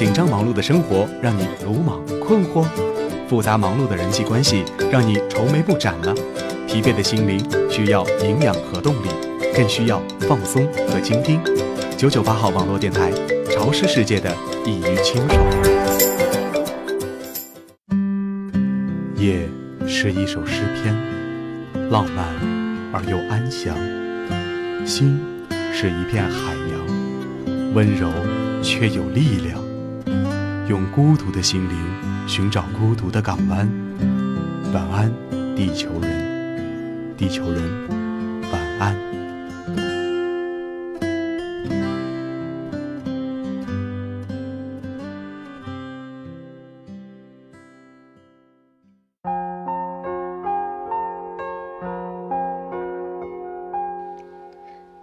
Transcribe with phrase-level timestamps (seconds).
[0.00, 2.64] 紧张忙碌的生活让你鲁莽困惑，
[3.28, 6.14] 复杂忙碌的人际关系让你愁眉不展了，
[6.66, 7.38] 疲惫的心灵
[7.70, 9.08] 需要营养和动力，
[9.54, 11.38] 更需要放松和倾听。
[11.98, 13.12] 九九八号网络电台，
[13.50, 14.34] 潮湿世界的
[14.64, 15.38] 一于清爽。
[19.16, 19.46] 夜
[19.86, 20.96] 是一首诗篇，
[21.90, 22.24] 浪漫
[22.90, 23.76] 而又安详；
[24.86, 25.20] 心
[25.74, 28.08] 是一片海洋，温柔
[28.62, 29.60] 却有力量。
[30.70, 33.68] 用孤独的心灵寻找孤独的港湾。
[34.72, 35.12] 晚安，
[35.56, 37.60] 地球人，地球人，
[38.52, 38.96] 晚安。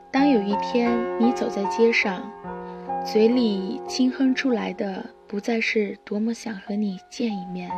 [0.09, 2.21] 当有一天你走在街上，
[3.05, 5.16] 嘴里轻哼出来的。
[5.29, 7.69] 不再是多么想和你见一面，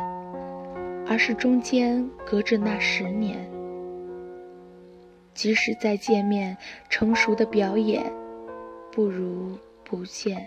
[1.08, 3.36] 而是中间隔着那十年。
[5.34, 6.56] 即使再见面，
[6.88, 8.04] 成熟的表演，
[8.92, 10.46] 不如不见。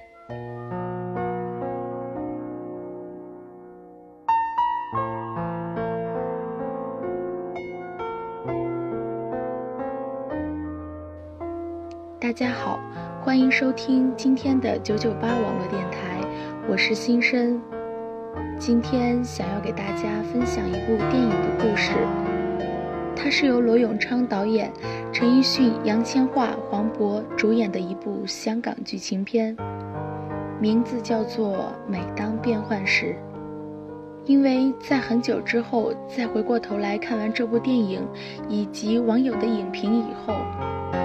[12.17, 12.79] 大家好，
[13.21, 16.12] 欢迎收听今天的九九八网络电台。
[16.65, 17.61] 我是新生，
[18.57, 21.91] 今天想要给大家分享一部电影的故事。
[23.15, 24.71] 它是由罗永昌导演、
[25.11, 29.57] 陈奕迅、杨千嬅、黄渤主演的一部香港剧情片，
[30.61, 31.49] 名字叫做
[31.85, 33.07] 《每当变幻时》。
[34.25, 38.07] 因为在很久之后再回过头来看完这部电影
[38.47, 40.33] 以及网友的影评以后，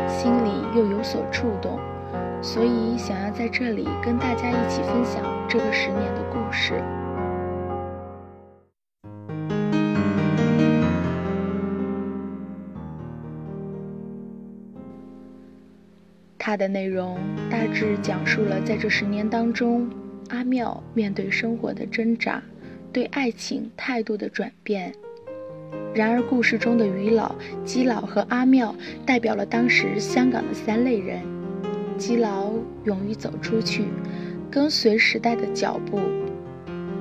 [0.07, 1.81] 心里又有所触动。
[2.41, 6.75] 所以，想要在这里跟大家一起分享这个十年的故事。
[16.39, 17.19] 它的内容
[17.51, 19.89] 大致讲述了在这十年当中，
[20.29, 22.43] 阿妙面对生活的挣扎，
[22.93, 24.93] 对爱情态度的转变。
[25.95, 27.35] 然而，故事中的于老、
[27.65, 28.75] 基佬和阿妙
[29.07, 31.23] 代表了当时香港的三类人。
[31.97, 32.53] 基佬
[32.85, 33.85] 勇于走出去，
[34.51, 35.99] 跟随时代的脚步；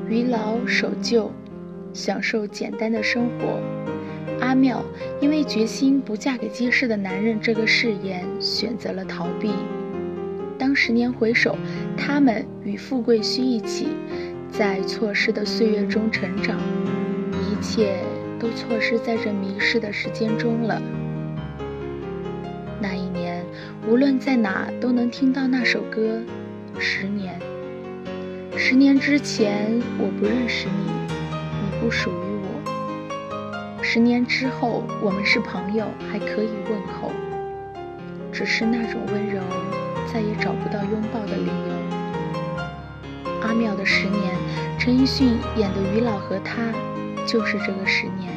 [0.10, 1.32] 于老守旧，
[1.94, 3.58] 享受简单的生活；
[4.42, 4.84] 阿妙
[5.22, 9.52] 因为决心不嫁给结实的男人这个誓言，选择了逃避。
[10.58, 11.56] 当十年回首，
[11.96, 13.88] 他们与富贵须一起，
[14.52, 16.60] 在错失的岁月中成长，
[17.32, 18.00] 一切
[18.38, 20.82] 都错失在这迷失的时间中了。
[22.82, 23.42] 那一年
[23.88, 26.20] 无论在哪都能听到那首歌。
[26.80, 27.40] 十年，
[28.56, 33.82] 十年之前我不认识你，你不属于我。
[33.82, 37.12] 十年之后我们是朋友，还可以问候。
[38.32, 39.42] 只是那种温柔，
[40.14, 41.52] 再也找不到拥抱的理由。
[43.42, 44.36] 阿妙的十年，
[44.78, 46.72] 陈奕迅演的于老和他，
[47.26, 48.37] 就是这个十年。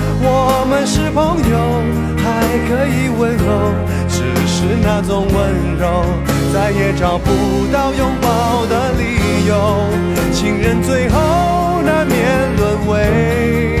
[0.23, 2.11] 我们是朋友。
[2.23, 3.73] 还可以问候，
[4.07, 5.35] 只是那种温
[5.79, 6.05] 柔，
[6.53, 7.31] 再也找不
[7.73, 9.89] 到拥抱的理由。
[10.31, 13.80] 情人最后难免沦为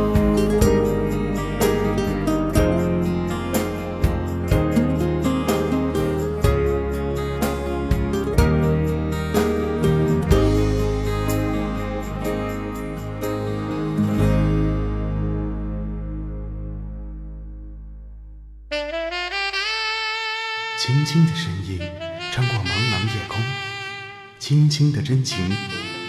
[24.51, 25.39] 轻轻的真情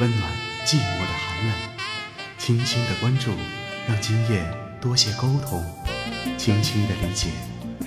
[0.00, 0.32] 温暖
[0.66, 1.54] 寂寞的寒冷，
[2.38, 3.30] 轻轻的关注
[3.86, 4.44] 让今夜
[4.80, 5.64] 多些沟通，
[6.36, 7.28] 轻轻的理解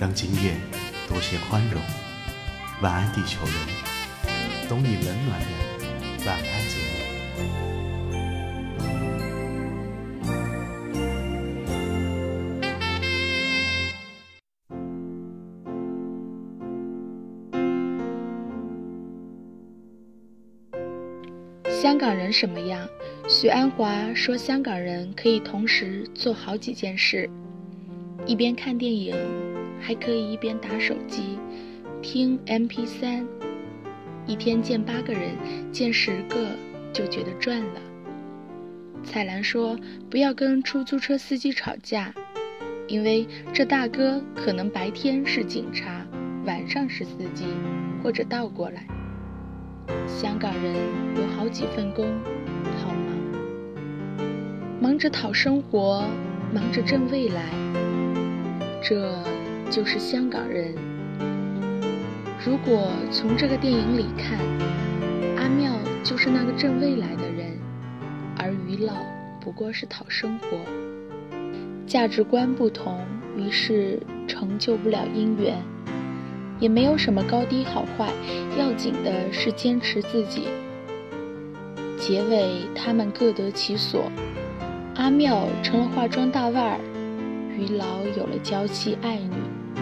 [0.00, 0.56] 让今夜
[1.06, 1.78] 多些宽容。
[2.80, 6.65] 晚安，地球人，懂你冷暖的晚安
[22.38, 22.86] 什么样？
[23.26, 27.30] 许鞍华说，香港人可以同时做好几件事：
[28.26, 29.16] 一边看电影，
[29.80, 31.38] 还可以一边打手机、
[32.02, 33.24] 听 MP3。
[34.26, 35.30] 一天见八个人，
[35.72, 36.50] 见十个
[36.92, 37.80] 就觉得赚了。
[39.02, 39.74] 彩兰说，
[40.10, 42.12] 不要跟出租车司机吵架，
[42.86, 46.06] 因为这大哥可能白天是警察，
[46.44, 47.46] 晚上是司机，
[48.02, 48.86] 或者倒过来。
[50.06, 50.74] 香港人
[51.16, 52.06] 有好几份工，
[52.78, 54.20] 好忙，
[54.80, 56.04] 忙着讨生活，
[56.52, 57.42] 忙着挣未来，
[58.82, 59.18] 这
[59.70, 60.74] 就是香港人。
[62.44, 64.38] 如果从这个电影里看，
[65.36, 65.72] 阿妙
[66.04, 67.58] 就是那个挣未来的人，
[68.38, 68.94] 而于老
[69.40, 70.58] 不过是讨生活。
[71.86, 73.00] 价值观不同，
[73.36, 75.56] 于是成就不了姻缘。
[76.58, 78.10] 也没有什么高低好坏，
[78.58, 80.48] 要紧的是坚持自己。
[81.98, 84.04] 结尾他们各得其所，
[84.94, 86.80] 阿妙成了化妆大腕儿，
[87.58, 89.80] 于老有了娇妻爱女，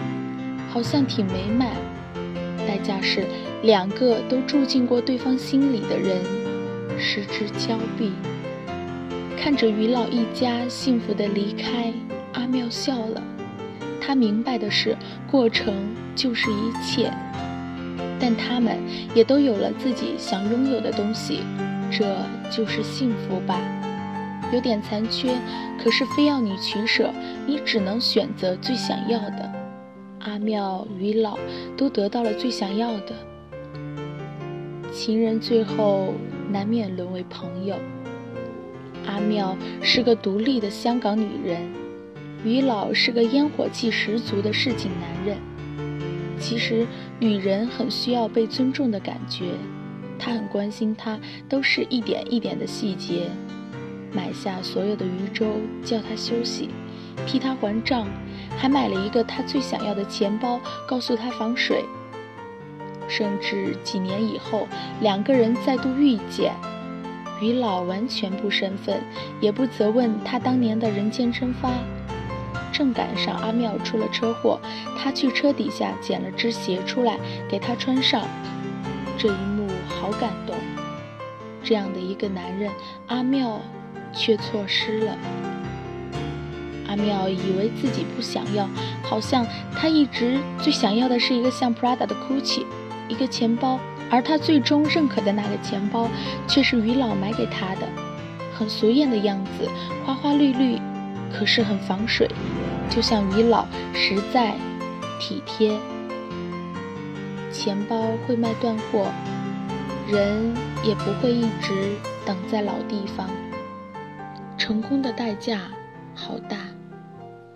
[0.69, 1.69] 好像挺美满。
[2.67, 3.25] 代价是
[3.61, 6.17] 两个都住进过对方心里的人
[6.97, 8.11] 失之交臂。
[9.37, 11.93] 看着于老一家幸福的离开，
[12.33, 13.21] 阿妙笑了。
[14.05, 14.95] 他明白的是，
[15.31, 15.73] 过程
[16.15, 17.11] 就是一切，
[18.19, 18.77] 但他们
[19.15, 21.39] 也都有了自己想拥有的东西，
[21.89, 22.15] 这
[22.51, 23.59] 就是幸福吧。
[24.53, 25.33] 有点残缺，
[25.83, 27.11] 可是非要你取舍，
[27.47, 29.51] 你只能选择最想要的。
[30.19, 31.37] 阿妙与老
[31.75, 33.13] 都得到了最想要的，
[34.93, 36.13] 情人最后
[36.51, 37.75] 难免沦为朋友。
[39.07, 41.84] 阿妙是个独立的香港女人。
[42.45, 45.37] 于老是个烟火气十足的市井男人。
[46.39, 46.85] 其实，
[47.19, 49.45] 女人很需要被尊重的感觉，
[50.19, 53.31] 他很关心她，都是一点一点的细节。
[54.13, 55.47] 买下所有的鱼粥，
[55.83, 56.69] 叫她休息，
[57.25, 58.07] 替她还账，
[58.55, 61.83] 还买了一个她最想要的钱包，告诉她防水。
[63.07, 64.67] 甚至几年以后，
[65.01, 66.53] 两个人再度遇见，
[67.41, 69.01] 于老完全不生分，
[69.41, 71.71] 也不责问他当年的人间蒸发。
[72.75, 74.59] 正赶上阿妙出了车祸，
[74.97, 77.17] 他去车底下捡了只鞋出来
[77.49, 78.27] 给他穿上。
[79.17, 80.53] 这一幕好感动。
[81.63, 82.69] 这样的一个男人，
[83.07, 83.61] 阿妙
[84.13, 85.17] 却错失了。
[86.89, 88.67] 阿妙以为自己不想要，
[89.01, 92.65] 好像他一直最想要的是一个像 Prada 的 Gucci，
[93.07, 93.79] 一个钱包，
[94.11, 96.09] 而他最终认可的那个钱包，
[96.45, 97.87] 却是于老买给他的，
[98.53, 99.67] 很俗艳的样子，
[100.05, 100.77] 花花绿绿，
[101.31, 102.29] 可是很防水，
[102.89, 104.55] 就像于老实在、
[105.19, 105.77] 体贴。
[107.51, 109.11] 钱包会卖断货，
[110.07, 110.53] 人
[110.83, 113.29] 也不会一直等在老地方。
[114.57, 115.61] 成功的代价
[116.13, 116.57] 好大。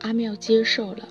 [0.02, 1.08] 阿妙接受了，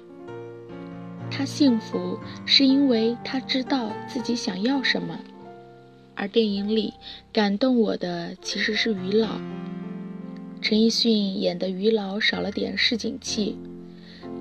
[1.31, 5.19] 他幸福是因为他知道自己想要什么。
[6.15, 6.95] 而电影里
[7.33, 9.29] 感动我的其实是于老，
[10.61, 13.57] 陈奕迅演的余老少了点市井气，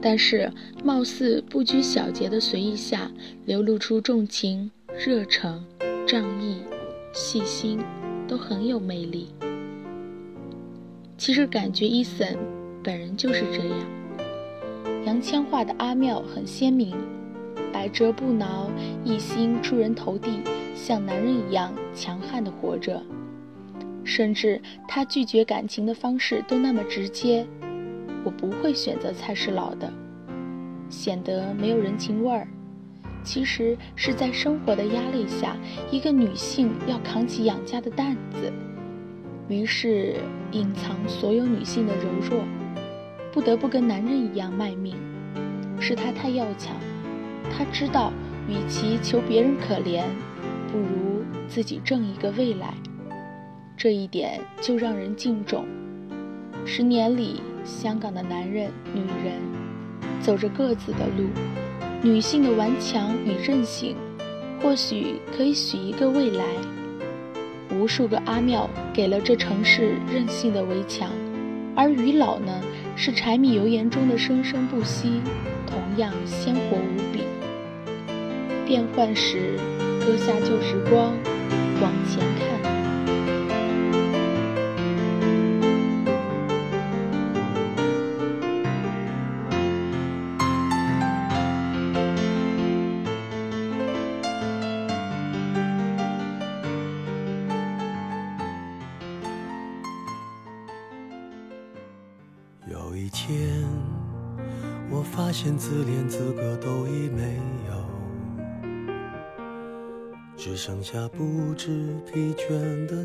[0.02, 0.52] 但是
[0.84, 3.12] 貌似不拘小节的随意下，
[3.46, 5.64] 流露出重情、热诚、
[6.08, 6.58] 仗义、
[7.14, 7.80] 细心，
[8.28, 9.30] 都很有魅力。
[11.18, 12.38] 其实感觉伊森
[12.84, 13.78] 本人就是这样。
[15.06, 16.96] 杨千嬅的阿妙很鲜明，
[17.72, 18.70] 百折不挠，
[19.06, 20.42] 一心出人头地，
[20.76, 23.02] 像男人一样强悍的活着。
[24.08, 27.46] 甚至他拒绝感情的方式都那么直接。
[28.24, 29.92] 我不会选择蔡世老的，
[30.90, 32.48] 显得没有人情味儿。
[33.22, 35.58] 其实是在生活的压力下，
[35.92, 38.52] 一个女性要扛起养家的担子，
[39.50, 40.16] 于是
[40.54, 42.44] 隐藏所有女性的柔弱。
[43.34, 44.96] 不得不跟男人一样卖命，
[45.80, 46.76] 是他太要强。
[47.52, 48.12] 他知道，
[48.48, 50.04] 与其求别人可怜，
[50.72, 52.74] 不如自己挣一个未来。
[53.78, 55.64] 这一点就让人敬重。
[56.66, 59.40] 十年里，香港的男人、女人
[60.20, 61.30] 走着各自的路，
[62.02, 63.96] 女性的顽强与韧性，
[64.60, 66.44] 或许可以许一个未来。
[67.80, 71.12] 无数个阿妙给了这城市韧性的围墙。
[71.76, 72.60] 而于老呢，
[72.96, 75.22] 是柴米油盐中的生生不息，
[75.68, 77.20] 同样鲜活无比。
[78.66, 79.60] 变幻时，
[80.00, 81.14] 搁下旧时光，
[81.80, 82.27] 往前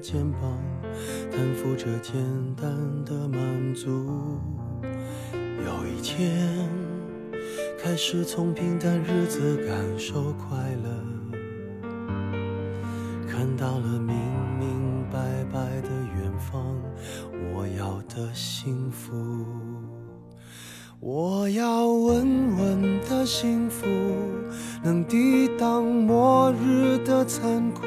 [0.02, 0.40] 肩膀，
[1.30, 2.20] 担负着简
[2.56, 2.68] 单
[3.04, 3.88] 的满足。
[5.64, 6.68] 有一天，
[7.78, 10.90] 开始从平淡日子感受快乐，
[13.28, 14.16] 看到了明
[14.58, 16.76] 明白白的远方，
[17.54, 19.12] 我要的幸福。
[20.98, 23.86] 我要稳稳的幸福，
[24.82, 27.86] 能抵挡末日的残酷，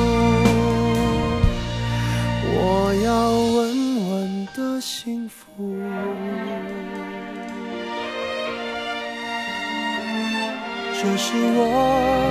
[4.55, 5.47] 的幸福。
[10.93, 12.30] 这是我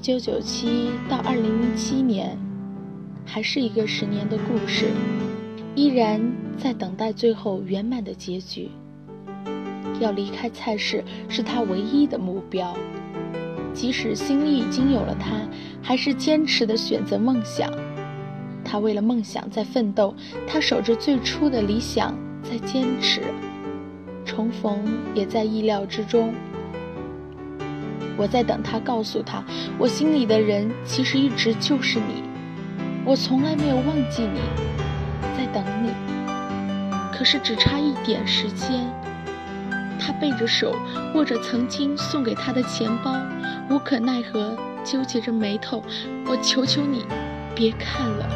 [0.00, 2.34] 一九九七到二零零七年，
[3.26, 4.86] 还是一个十年的故事，
[5.74, 6.18] 依然
[6.56, 8.70] 在等待最后圆满的结局。
[10.00, 12.74] 要离开菜市是他唯一的目标，
[13.74, 15.46] 即使心里已经有了他，
[15.82, 17.70] 还是坚持的选择梦想。
[18.64, 20.14] 他为了梦想在奋斗，
[20.46, 23.20] 他守着最初的理想在坚持。
[24.24, 24.82] 重逢
[25.14, 26.32] 也在意料之中。
[28.20, 29.42] 我在等他告诉他，
[29.78, 32.22] 我心里的人其实一直就是你，
[33.02, 34.40] 我从来没有忘记你，
[35.38, 35.90] 在等你。
[37.10, 38.86] 可是只差一点时间，
[39.98, 40.76] 他背着手
[41.14, 43.10] 握着曾经送给他的钱包，
[43.70, 45.82] 无可奈何，纠结着眉头。
[46.26, 47.06] 我求求你，
[47.54, 48.28] 别看了。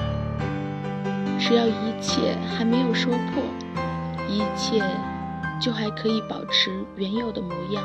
[1.38, 3.42] 只要一切还没有说破，
[4.30, 4.82] 一切
[5.60, 7.84] 就还可以保持原有的模样。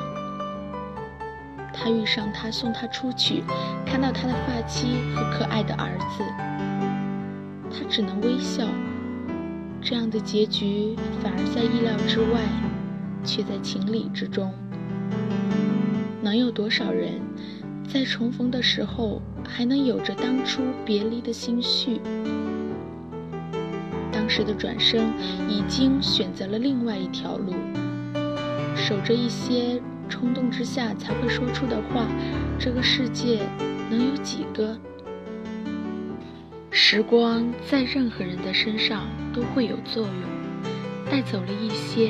[1.82, 3.42] 他遇上他，送他出去，
[3.86, 6.24] 看到他的发妻和可爱的儿子，
[7.72, 8.68] 他只能微笑。
[9.82, 12.42] 这样的结局反而在意料之外，
[13.24, 14.52] 却在情理之中。
[16.22, 17.22] 能有多少人
[17.88, 22.02] 在重逢的时候还能有着当初别离的心绪？
[24.12, 25.08] 当时的转身
[25.48, 27.54] 已经选择了另外一条路，
[28.76, 29.82] 守着一些。
[30.10, 32.06] 冲动之下才会说出的话，
[32.60, 33.40] 这个世界
[33.90, 34.78] 能有几个？
[36.72, 40.14] 时光在任何人的身上都会有作用，
[41.10, 42.10] 带走了一些，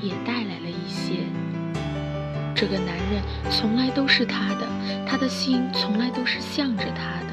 [0.00, 1.14] 也带来了一些。
[2.54, 4.66] 这个男人从来都是他的，
[5.06, 7.28] 他的心从来都是向着他的。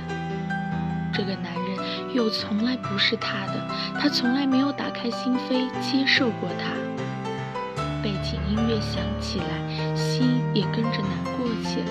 [1.12, 3.67] 这个男人又从来不是他的，
[3.99, 6.94] 他从来没有打开心扉接受过他。
[8.05, 11.87] 背景音乐响起来，心也跟着难过起来。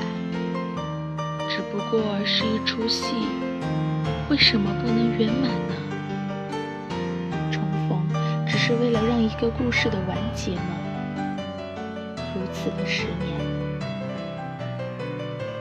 [1.48, 3.27] 只不过是一出戏，
[4.31, 5.74] 为什么不能圆满呢？
[7.50, 8.00] 重逢
[8.46, 10.62] 只是为了让一个故事的完结吗？
[12.33, 13.35] 如此的十年，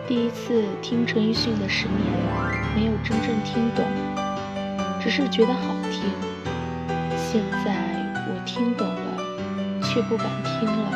[0.07, 1.97] 第一次听陈奕迅的《十年》，
[2.75, 3.83] 没有真正听懂，
[5.01, 6.03] 只是觉得好听。
[7.17, 7.73] 现在
[8.29, 9.02] 我听懂。
[9.93, 10.89] 却不敢听了。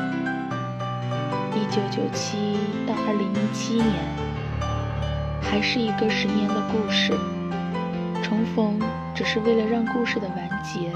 [1.54, 2.58] 一九九七
[2.88, 3.94] 到二零一七年，
[5.40, 7.16] 还是一个十年的故事。
[8.24, 8.82] 重逢
[9.14, 10.92] 只是为了让故事的完结，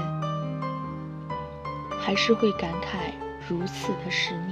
[2.00, 3.12] 还是会感慨
[3.48, 4.51] 如此的十年。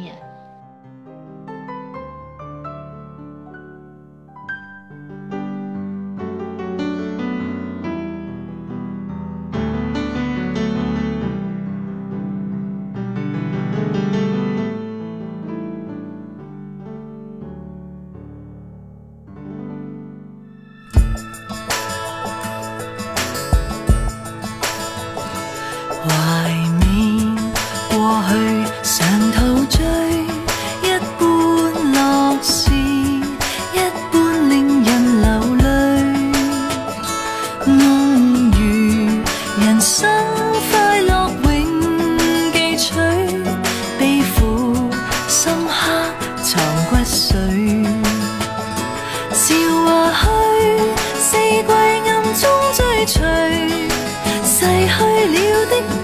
[55.66, 55.99] 的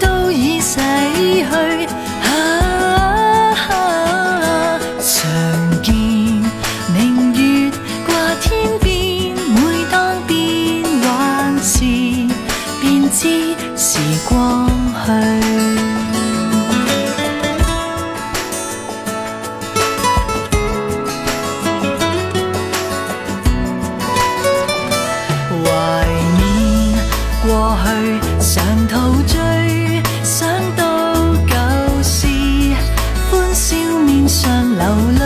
[34.46, 35.25] 上流泪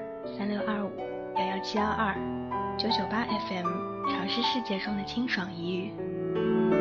[0.25, 0.91] 三六二五
[1.35, 2.15] 幺幺七幺二
[2.77, 3.67] 九九八 FM，
[4.09, 6.80] 尝试世界中的清爽一隅。